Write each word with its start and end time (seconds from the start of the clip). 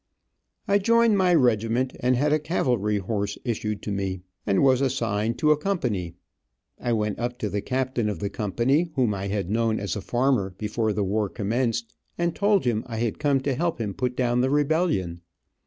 I 0.67 0.79
joined 0.79 1.15
my 1.19 1.31
regiment, 1.35 1.95
and 1.99 2.15
had 2.15 2.33
a 2.33 2.39
cavalry 2.39 2.97
horse 2.97 3.37
issued 3.45 3.83
to 3.83 3.91
me, 3.91 4.21
and 4.47 4.63
was 4.63 4.81
assigned 4.81 5.37
to 5.37 5.51
a 5.51 5.57
company. 5.57 6.15
I 6.79 6.91
went 6.91 7.19
up 7.19 7.37
to 7.37 7.49
the 7.51 7.61
captain 7.61 8.09
of 8.09 8.17
the 8.17 8.31
company, 8.31 8.89
whom 8.95 9.13
I 9.13 9.27
had 9.27 9.51
known 9.51 9.79
as 9.79 9.95
a 9.95 10.01
farmer 10.01 10.55
before 10.57 10.91
the 10.91 11.03
war 11.03 11.29
commenced, 11.29 11.95
and 12.17 12.33
told 12.35 12.65
him 12.65 12.83
I 12.87 12.97
had 12.97 13.19
come 13.19 13.41
to 13.41 13.53
help 13.53 13.79
him 13.79 13.93
put 13.93 14.15
down 14.15 14.41
the 14.41 14.49
rebellion. 14.49 15.21